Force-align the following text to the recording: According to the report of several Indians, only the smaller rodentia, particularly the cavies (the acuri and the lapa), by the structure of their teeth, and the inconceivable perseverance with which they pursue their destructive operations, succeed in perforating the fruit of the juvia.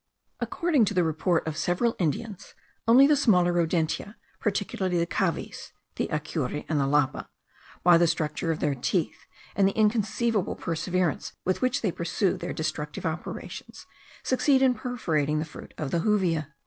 According 0.39 0.85
to 0.85 0.95
the 0.95 1.03
report 1.03 1.45
of 1.45 1.55
several 1.55 1.95
Indians, 1.99 2.55
only 2.87 3.05
the 3.05 3.15
smaller 3.15 3.53
rodentia, 3.53 4.15
particularly 4.39 4.97
the 4.97 5.05
cavies 5.05 5.73
(the 5.95 6.07
acuri 6.09 6.65
and 6.67 6.79
the 6.79 6.87
lapa), 6.87 7.29
by 7.83 7.99
the 7.99 8.07
structure 8.07 8.51
of 8.51 8.59
their 8.61 8.73
teeth, 8.73 9.27
and 9.55 9.67
the 9.67 9.77
inconceivable 9.77 10.55
perseverance 10.55 11.33
with 11.45 11.61
which 11.61 11.83
they 11.83 11.91
pursue 11.91 12.35
their 12.35 12.51
destructive 12.51 13.05
operations, 13.05 13.85
succeed 14.23 14.63
in 14.63 14.73
perforating 14.73 15.37
the 15.37 15.45
fruit 15.45 15.71
of 15.77 15.91
the 15.91 15.99
juvia. 15.99 16.51